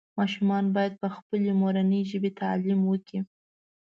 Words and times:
ماشومان 0.19 0.65
باید 0.75 0.93
پخپلې 1.03 1.51
مورنۍ 1.61 2.01
ژبې 2.11 2.31
تعلیم 2.41 2.79
وکړي 2.85 3.19